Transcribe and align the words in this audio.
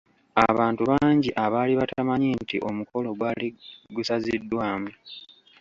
Abantu 0.49 0.81
bangi 0.91 1.29
abaali 1.43 1.73
batamanyi 1.79 2.29
nti 2.41 2.57
omukolo 2.69 3.09
gwali 3.19 3.47
gusaziddwamu. 3.95 4.91